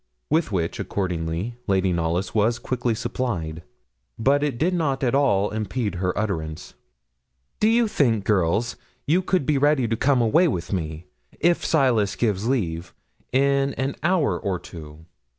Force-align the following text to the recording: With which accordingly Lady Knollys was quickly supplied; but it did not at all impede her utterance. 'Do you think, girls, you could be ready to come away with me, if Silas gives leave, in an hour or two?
With 0.31 0.51
which 0.51 0.79
accordingly 0.79 1.57
Lady 1.67 1.93
Knollys 1.93 2.33
was 2.33 2.57
quickly 2.57 2.95
supplied; 2.95 3.61
but 4.17 4.41
it 4.41 4.57
did 4.57 4.73
not 4.73 5.03
at 5.03 5.13
all 5.13 5.51
impede 5.51 5.93
her 6.01 6.17
utterance. 6.17 6.73
'Do 7.59 7.69
you 7.69 7.87
think, 7.87 8.23
girls, 8.23 8.77
you 9.05 9.21
could 9.21 9.45
be 9.45 9.59
ready 9.59 9.87
to 9.87 9.95
come 9.95 10.19
away 10.19 10.47
with 10.47 10.73
me, 10.73 11.05
if 11.39 11.63
Silas 11.63 12.15
gives 12.15 12.47
leave, 12.47 12.95
in 13.31 13.75
an 13.75 13.95
hour 14.01 14.39
or 14.39 14.57
two? 14.57 15.05